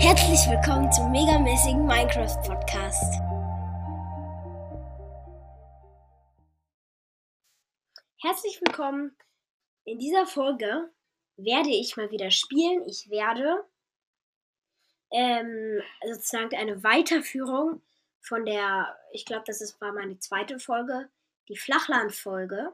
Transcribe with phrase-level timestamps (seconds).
[0.00, 3.20] Herzlich willkommen zum megamäßigen Minecraft Podcast.
[8.20, 9.16] Herzlich willkommen.
[9.84, 10.88] In dieser Folge
[11.36, 12.86] werde ich mal wieder spielen.
[12.86, 13.64] Ich werde
[15.10, 17.82] ähm, sozusagen eine Weiterführung
[18.20, 21.08] von der, ich glaube, das ist, war meine zweite Folge,
[21.48, 22.72] die Flachland-Folge.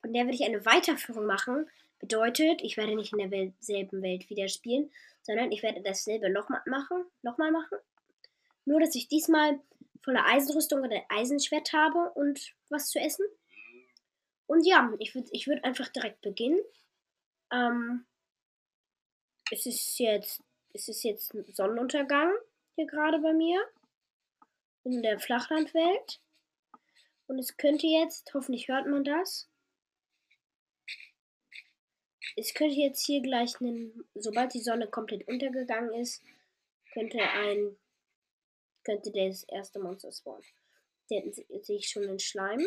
[0.00, 1.68] Von der werde ich eine Weiterführung machen.
[1.98, 4.90] Bedeutet, ich werde nicht in derselben Welt wieder spielen,
[5.24, 7.78] sondern ich werde dasselbe nochmal machen, nochmal machen.
[8.64, 9.60] Nur, dass ich diesmal
[10.02, 13.26] volle Eisenrüstung oder Eisenschwert habe und was zu essen.
[14.46, 16.60] Und ja, ich würde ich würd einfach direkt beginnen.
[17.50, 18.06] Ähm,
[19.50, 20.42] es ist jetzt,
[20.72, 22.32] es ist jetzt Sonnenuntergang
[22.76, 23.60] hier gerade bei mir.
[24.84, 26.20] In der Flachlandwelt.
[27.26, 29.48] Und es könnte jetzt, hoffentlich hört man das.
[32.36, 36.22] Es könnte jetzt hier gleich, einen, sobald die Sonne komplett untergegangen ist,
[36.92, 37.76] könnte ein,
[38.84, 40.44] könnte das erste Monster spawnen.
[41.10, 42.64] Den sehe ich schon den Schleim.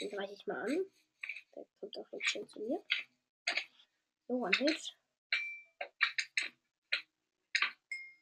[0.00, 0.84] Den reiche ich mal an.
[1.54, 2.82] Der kommt auch jetzt schön zu mir.
[4.26, 4.96] So, One Hit.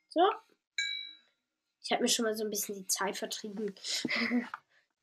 [0.09, 0.21] So.
[1.83, 3.75] Ich habe mir schon mal so ein bisschen die Zeit vertrieben.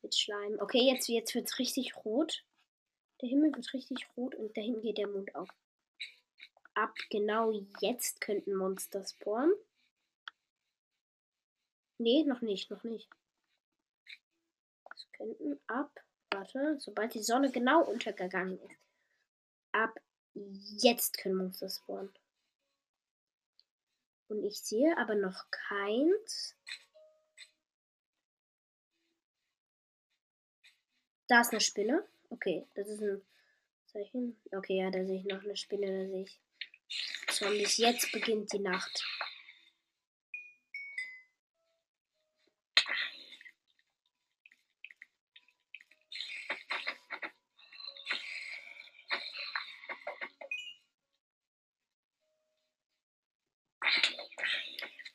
[0.01, 0.57] Mit Schleim.
[0.59, 2.45] Okay, jetzt, jetzt wird es richtig rot.
[3.21, 5.49] Der Himmel wird richtig rot und dahin geht der Mond auf.
[6.75, 7.51] Ab genau
[7.81, 9.53] jetzt könnten Monster spawnen.
[11.97, 13.09] Nee, noch nicht, noch nicht.
[14.93, 15.91] Es könnten ab
[16.31, 18.77] Warte, sobald die Sonne genau untergegangen ist.
[19.71, 19.99] Ab
[20.33, 22.13] jetzt können Monster spawnen.
[24.27, 26.55] Und ich sehe aber noch keins.
[31.27, 32.07] Da ist eine Spinne.
[32.29, 33.21] Okay, das ist ein
[33.85, 34.37] Zeichen.
[34.51, 36.39] Okay, ja, da sehe ich noch eine Spinne, da sehe ich.
[37.29, 39.05] Zombies, jetzt beginnt die Nacht.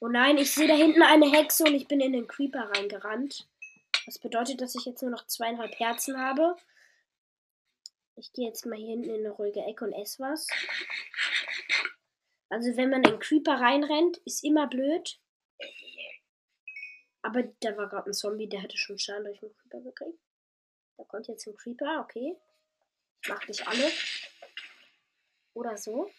[0.00, 3.47] Oh nein, ich sehe da hinten eine Hexe und ich bin in den Creeper reingerannt.
[4.04, 6.56] Das bedeutet, dass ich jetzt nur noch zweieinhalb Herzen habe.
[8.16, 10.46] Ich gehe jetzt mal hier hinten in eine ruhige Ecke und esse was.
[12.48, 15.18] Also wenn man in Creeper reinrennt, ist immer blöd.
[17.22, 20.18] Aber da war gerade ein Zombie, der hatte schon Schaden durch den Creeper gekriegt.
[20.98, 22.36] Da kommt jetzt ein Creeper, okay.
[23.22, 23.90] Ich mach nicht alle.
[25.54, 26.10] Oder so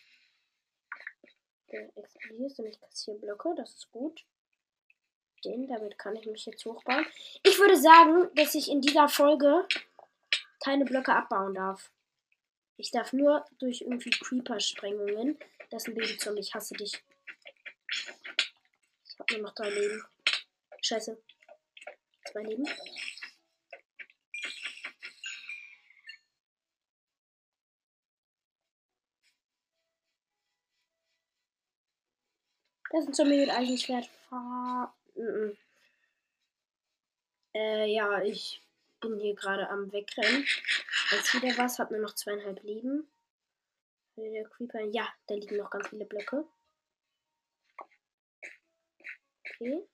[1.73, 3.53] der explodiert und ich kassiere Blöcke.
[3.57, 4.23] Das ist gut.
[5.43, 7.05] Den, damit kann ich mich jetzt hochbauen.
[7.43, 9.67] Ich würde sagen, dass ich in dieser Folge
[10.63, 11.91] keine Blöcke abbauen darf.
[12.77, 15.37] Ich darf nur durch irgendwie Creeper-Sprengungen.
[15.69, 17.03] Das ist ein Babyzombie, ich hasse dich.
[19.05, 20.03] Ich hab nur noch drei Leben.
[20.81, 21.21] Scheiße.
[22.31, 22.65] Zwei Leben.
[32.89, 34.05] Das ist ein Zombie mit Eisenschwert.
[34.29, 35.57] Fahr mm
[37.55, 38.62] Äh, ja, ich
[39.03, 40.45] bin hier gerade am Wegrennen.
[41.11, 43.07] Jetzt wieder was, hab nur noch zweieinhalb Leben.
[44.15, 46.47] Der Creeper, ja, da liegen noch ganz viele Blöcke.
[49.41, 49.87] Okay.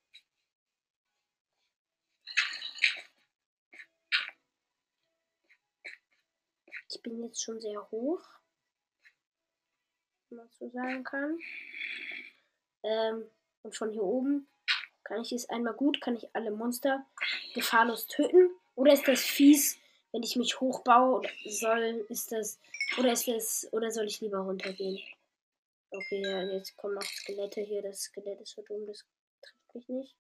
[6.91, 8.22] Ich bin jetzt schon sehr hoch,
[10.30, 11.40] wenn man so sagen kann.
[12.84, 13.30] Ähm,
[13.64, 14.47] und von hier oben
[15.03, 17.06] kann ich es einmal gut, kann ich alle Monster
[17.53, 18.52] gefahrlos töten.
[18.79, 19.78] Oder ist das fies,
[20.13, 22.57] wenn ich mich hochbaue soll, ist das,
[22.97, 24.97] oder ist das, oder soll ich lieber runtergehen?
[25.91, 27.81] Okay, ja, jetzt kommen noch Skelette hier.
[27.81, 29.03] Das Skelett ist so dumm, das
[29.41, 30.16] trifft mich nicht.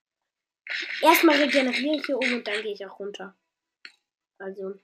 [1.01, 3.33] Erstmal regeneriere ich hier oben und dann gehe ich auch runter.
[4.39, 4.77] Also,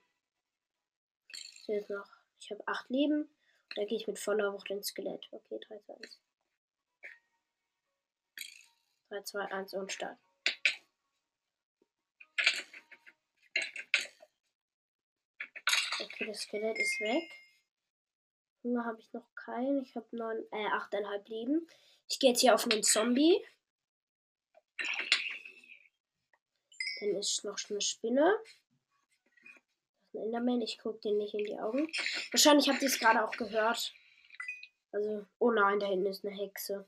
[1.67, 2.07] jetzt noch,
[2.39, 3.27] ich habe acht Leben.
[3.75, 5.27] Da gehe ich mit voller Wucht ins Skelett.
[5.31, 6.19] Okay, 3, 2, 1.
[9.09, 10.17] 3, 2, 1 und Start.
[16.05, 17.31] Okay, das Skelett ist weg.
[18.63, 19.83] Hunger habe ich noch keinen.
[19.83, 21.67] Ich habe neun, äh, 8,5 Leben.
[22.07, 23.43] Ich gehe jetzt hier auf einen Zombie.
[26.99, 28.37] Dann ist noch eine Spinne.
[30.13, 30.61] Ein Enderman.
[30.61, 31.91] Ich gucke den nicht in die Augen.
[32.31, 33.93] Wahrscheinlich habt ihr es gerade auch gehört.
[34.91, 36.87] Also, oh nein, da hinten ist eine Hexe.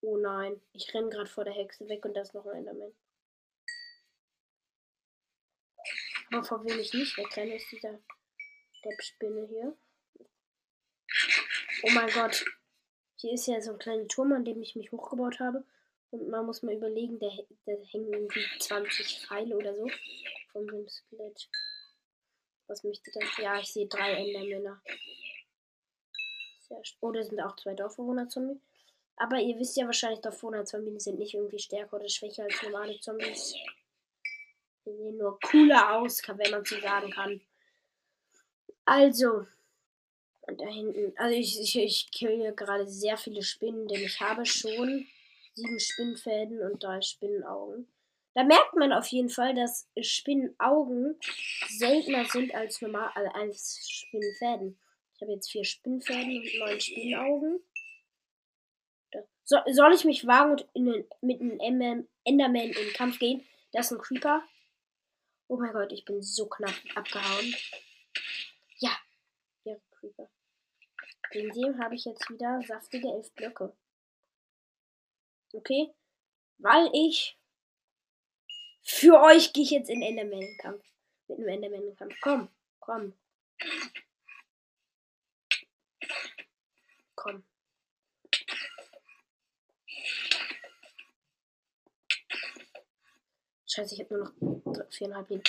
[0.00, 2.92] Oh nein, ich renne gerade vor der Hexe weg und da ist noch ein Enderman.
[6.32, 7.98] Aber vor wem ich nicht wegrenne, ist dieser
[8.84, 9.76] der Spinne hier.
[11.84, 12.44] Oh mein Gott.
[13.16, 15.64] Hier ist ja so ein kleiner Turm, an dem ich mich hochgebaut habe.
[16.10, 17.28] Und man muss mal überlegen, da,
[17.66, 19.86] da hängen irgendwie 20 Pfeile oder so
[20.52, 21.48] von dem Skelett.
[22.66, 23.36] Was möchte das?
[23.38, 24.82] Ja, ich sehe drei Endermänner.
[27.00, 28.58] Oder oh, sind auch zwei Dorfbewohner-Zombie.
[29.16, 33.54] Aber ihr wisst ja wahrscheinlich, Dorfbewohner-Zombies sind nicht irgendwie stärker oder schwächer als normale Zombies.
[34.84, 37.40] Die sehen nur cooler aus, wenn man so sagen kann.
[38.84, 39.46] Also,
[40.42, 44.44] und da hinten, also ich, ich, ich kill gerade sehr viele Spinnen, denn ich habe
[44.44, 45.06] schon
[45.54, 47.86] sieben Spinnfäden und drei Spinnenaugen.
[48.34, 51.18] Da merkt man auf jeden Fall, dass Spinnenaugen
[51.68, 54.78] seltener sind als normal als Spinnenfäden.
[55.14, 57.60] Ich habe jetzt vier Spinnenfäden und neun Spinnenaugen.
[59.44, 63.44] So, soll ich mich wagen und in, mit einem Enderman in den Kampf gehen?
[63.72, 64.42] Das ist ein Creeper.
[65.52, 67.54] Oh mein Gott, ich bin so knapp abgehauen.
[68.78, 68.96] Ja,
[69.64, 70.30] ja, Creeper.
[71.30, 73.76] Wegen dem habe ich jetzt wieder saftige elf Blöcke.
[75.52, 75.92] Okay?
[76.56, 77.38] Weil ich
[78.82, 80.82] für euch gehe ich jetzt in Enderman-Kampf.
[81.28, 82.14] Mit einem Enderman-Kampf.
[82.22, 82.48] Komm,
[82.80, 83.12] komm.
[87.14, 87.44] Komm.
[93.74, 94.34] Scheiße, ich habe nur
[94.66, 95.42] noch viereinhalb Leben.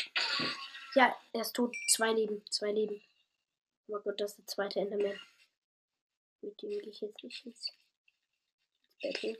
[0.95, 1.75] Ja, er ist tot.
[1.89, 2.41] Zwei Leben.
[2.49, 3.01] Zwei Leben.
[3.89, 5.19] Oh Gott, das ist der zweite Enderman.
[6.41, 7.73] Mit dem gehe ich jetzt nicht ins
[9.01, 9.37] Battle.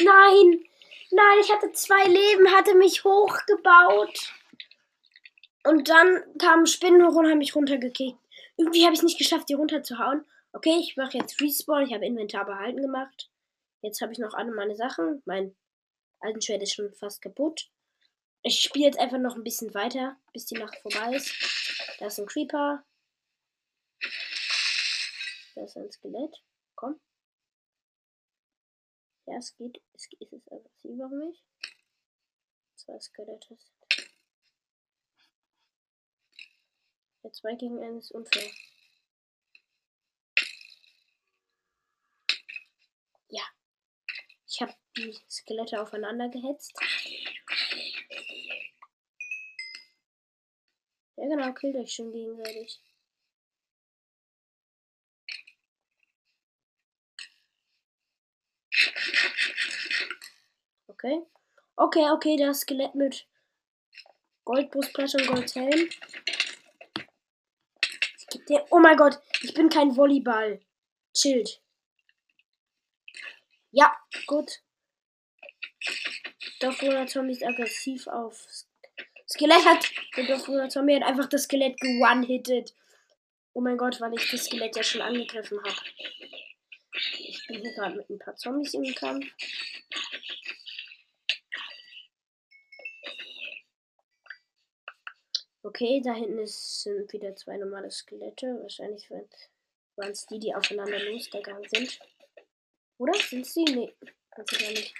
[0.00, 0.64] Nein!
[1.10, 4.32] Nein, ich hatte zwei Leben, hatte mich hochgebaut.
[5.64, 8.23] Und dann kamen Spinnen hoch und haben mich runtergekickt.
[8.56, 10.24] Irgendwie habe ich es nicht geschafft, die runterzuhauen.
[10.52, 11.86] Okay, ich mache jetzt Respawn.
[11.86, 13.30] Ich habe Inventar behalten gemacht.
[13.82, 15.22] Jetzt habe ich noch alle meine Sachen.
[15.26, 15.56] Mein
[16.20, 17.70] alten Schwert ist schon fast kaputt.
[18.42, 21.96] Ich spiele jetzt einfach noch ein bisschen weiter, bis die Nacht vorbei ist.
[21.98, 22.84] Da ist ein Creeper.
[25.54, 26.42] Da ist ein Skelett.
[26.74, 27.00] Komm.
[29.26, 29.82] Ja, es geht.
[29.94, 30.20] Es geht.
[30.22, 31.44] Es ist aggressiver für mich.
[32.76, 33.56] Zwei Skelette.
[37.24, 38.50] Der 2 gegen 1 ist unfair.
[43.28, 43.42] Ja.
[44.46, 46.78] Ich habe die Skelette aufeinander gehetzt.
[51.16, 52.82] Ja genau, killt euch schon gegenseitig.
[60.88, 61.22] Okay.
[61.76, 63.26] Okay, okay, das Skelett mit
[64.44, 65.88] Goldbrustplatte und Goldhelm.
[68.48, 70.60] Der, oh mein Gott, ich bin kein Volleyball.
[71.14, 71.60] Chillt.
[73.70, 73.96] Ja,
[74.26, 74.62] gut.
[76.60, 78.46] Dorfbewohner Zombie ist aggressiv auf.
[79.28, 79.90] Skelett hat.
[80.16, 82.74] Der Dorfbewohner Zombie hat einfach das Skelett geone-hitted.
[83.52, 85.80] Oh mein Gott, weil ich das Skelett ja schon angegriffen habe.
[87.18, 89.26] Ich bin hier gerade mit ein paar Zombies im Kampf.
[95.66, 98.58] Okay, da hinten ist, sind wieder zwei normale Skelette.
[98.60, 101.98] Wahrscheinlich waren es die, die aufeinander losgegangen sind.
[102.98, 103.14] Oder?
[103.14, 103.64] Sind sie?
[103.64, 103.94] Nee,
[104.36, 104.94] ganz sicher nicht.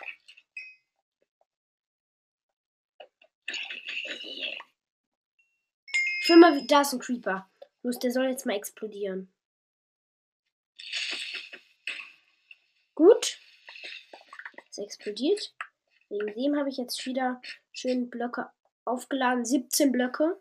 [6.22, 7.50] Ich mal, da ist ein Creeper.
[7.82, 9.30] Los, der soll jetzt mal explodieren.
[12.94, 13.38] Gut.
[14.70, 15.54] Es explodiert.
[16.08, 18.50] Wegen dem habe ich jetzt wieder schön Blöcke
[18.86, 19.44] aufgeladen.
[19.44, 20.40] 17 Blöcke.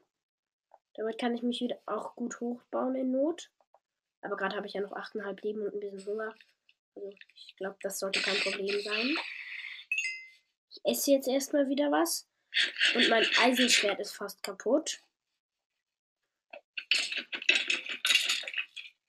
[0.95, 3.49] Damit kann ich mich wieder auch gut hochbauen in Not.
[4.21, 6.33] Aber gerade habe ich ja noch 8,5 Leben und ein bisschen Hunger.
[6.95, 9.17] Also ich glaube, das sollte kein Problem sein.
[10.69, 12.27] Ich esse jetzt erstmal wieder was.
[12.95, 15.01] Und mein Eisenschwert ist fast kaputt.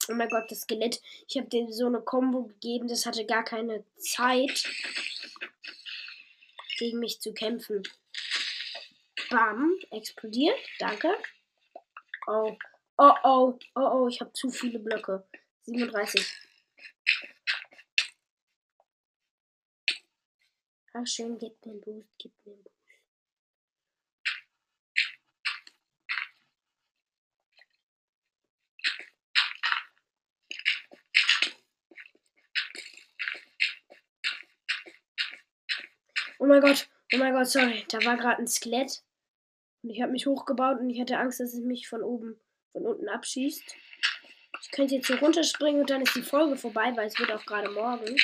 [0.09, 1.01] Oh mein Gott, das Skelett.
[1.29, 4.65] Ich habe dem so eine Combo gegeben, das hatte gar keine Zeit,
[6.79, 7.83] gegen mich zu kämpfen.
[9.31, 10.59] Bam, explodiert.
[10.79, 11.17] Danke.
[12.27, 12.57] Oh.
[12.97, 13.59] Oh oh.
[13.75, 15.27] Oh oh, ich habe zu viele Blöcke.
[15.67, 16.45] 37.
[20.97, 22.75] Ach schön, gib mir einen Boost, gib mir einen Boost.
[36.39, 39.03] Oh mein Gott, oh mein Gott, sorry, da war gerade ein Skelett.
[39.85, 42.41] Und ich habe mich hochgebaut und ich hatte Angst, dass es mich von oben,
[42.73, 43.63] von unten abschießt.
[44.63, 47.45] Ich könnte jetzt hier runterspringen und dann ist die Folge vorbei, weil es wird auch
[47.45, 48.17] gerade morgen.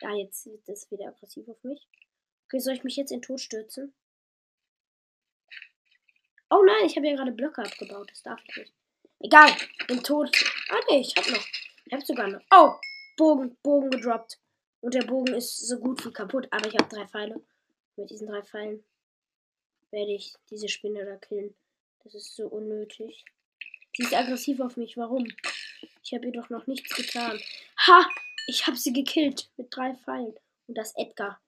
[0.00, 1.86] Ja, jetzt ist das wieder aggressiv auf mich.
[2.46, 3.92] Okay, soll ich mich jetzt in den Tod stürzen?
[6.48, 8.10] Oh nein, ich habe ja gerade Blöcke abgebaut.
[8.10, 8.72] Das darf ich nicht.
[9.20, 9.50] Egal,
[9.86, 10.30] bin tot.
[10.70, 11.46] Ah nee, ich hab noch.
[11.84, 12.40] Ich hab sogar noch.
[12.50, 12.72] Oh,
[13.18, 14.38] Bogen, Bogen gedroppt.
[14.80, 16.48] Und der Bogen ist so gut wie kaputt.
[16.50, 17.42] Aber ich habe drei Pfeile.
[17.96, 18.82] Mit diesen drei Pfeilen
[19.94, 21.54] werde ich diese Spinne da killen.
[22.02, 23.24] Das ist so unnötig.
[23.96, 24.96] Sie ist aggressiv auf mich.
[24.96, 25.26] Warum?
[26.02, 27.40] Ich habe ihr doch noch nichts getan.
[27.86, 28.08] Ha!
[28.46, 30.34] Ich habe sie gekillt mit drei Pfeilen.
[30.66, 31.40] Und das Edgar.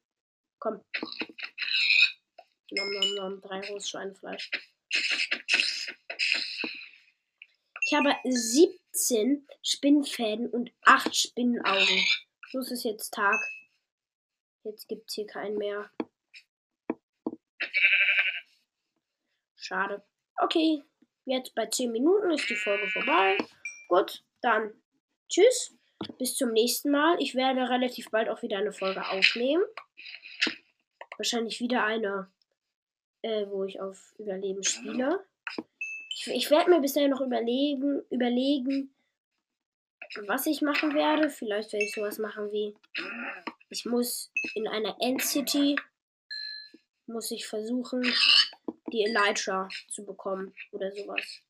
[0.58, 0.80] Komm.
[2.70, 3.40] Nom, nom, nom.
[3.40, 4.50] Drei rohes Schweinefleisch.
[7.88, 12.04] Ich habe 17 Spinnfäden und 8 Spinnenaugen.
[12.50, 13.40] So ist es jetzt Tag.
[14.64, 15.90] Jetzt gibt es hier keinen mehr.
[19.66, 20.00] Schade.
[20.36, 20.80] Okay,
[21.24, 23.36] jetzt bei 10 Minuten ist die Folge vorbei.
[23.88, 24.72] Gut, dann
[25.28, 25.76] tschüss.
[26.18, 27.20] Bis zum nächsten Mal.
[27.20, 29.64] Ich werde relativ bald auch wieder eine Folge aufnehmen.
[31.16, 32.30] Wahrscheinlich wieder eine,
[33.22, 35.26] äh, wo ich auf Überleben spiele.
[36.10, 38.94] Ich, ich werde mir bisher noch überlegen, überlegen,
[40.28, 41.28] was ich machen werde.
[41.28, 42.76] Vielleicht werde ich sowas machen wie,
[43.70, 45.74] ich muss in einer End-City,
[47.06, 48.04] muss ich versuchen,
[48.96, 51.42] die Elytra zu bekommen oder sowas.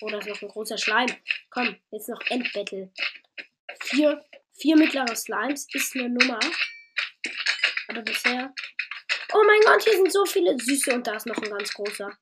[0.00, 1.08] Oder ist noch ein großer Schleim.
[1.50, 2.92] Komm, jetzt noch Endbattle.
[3.82, 6.40] Vier, vier mittlere Slimes ist eine Nummer.
[7.88, 8.52] Aber bisher.
[9.32, 12.18] Oh mein Gott, hier sind so viele Süße und da ist noch ein ganz großer.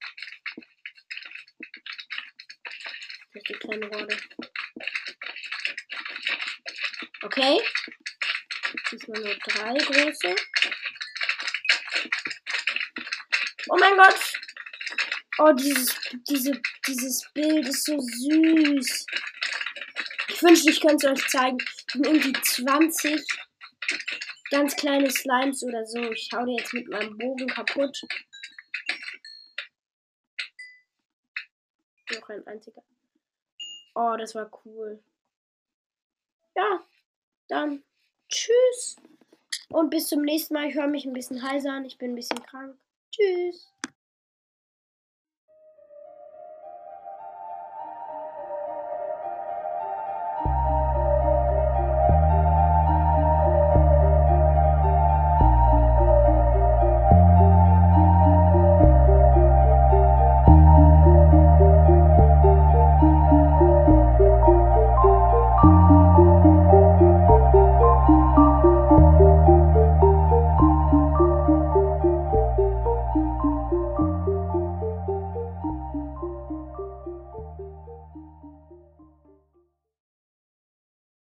[3.33, 4.17] Das ist die kleine Horde.
[7.23, 7.61] Okay.
[8.93, 10.37] Diesmal nur drei große.
[13.73, 14.41] Oh mein Gott!
[15.39, 15.97] Oh, dieses,
[16.29, 19.07] diese, dieses Bild ist so süß.
[20.29, 21.59] Ich wünschte, ich könnte es euch zeigen.
[21.61, 23.25] Ich bin irgendwie 20
[24.51, 26.01] ganz kleine Slimes oder so.
[26.11, 28.03] Ich hau die jetzt mit meinem Bogen kaputt.
[32.13, 32.83] Noch ein einziger.
[33.95, 35.01] Oh, das war cool.
[36.57, 36.85] Ja,
[37.47, 37.85] dann
[38.29, 38.97] tschüss.
[39.69, 40.69] Und bis zum nächsten Mal.
[40.69, 41.85] Ich höre mich ein bisschen heiser an.
[41.85, 42.77] Ich bin ein bisschen krank.
[43.13, 43.73] Tschüss.